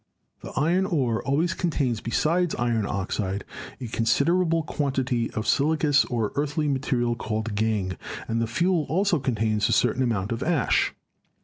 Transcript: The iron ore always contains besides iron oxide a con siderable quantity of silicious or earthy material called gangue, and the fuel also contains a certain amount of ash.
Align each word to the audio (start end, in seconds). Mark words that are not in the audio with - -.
The 0.41 0.51
iron 0.57 0.87
ore 0.87 1.21
always 1.21 1.53
contains 1.53 2.01
besides 2.01 2.55
iron 2.55 2.87
oxide 2.87 3.45
a 3.79 3.85
con 3.85 4.05
siderable 4.07 4.65
quantity 4.65 5.29
of 5.35 5.45
silicious 5.45 6.05
or 6.05 6.31
earthy 6.33 6.67
material 6.67 7.13
called 7.13 7.53
gangue, 7.53 7.97
and 8.27 8.41
the 8.41 8.47
fuel 8.47 8.87
also 8.89 9.19
contains 9.19 9.69
a 9.69 9.73
certain 9.73 10.01
amount 10.01 10.31
of 10.31 10.41
ash. 10.41 10.95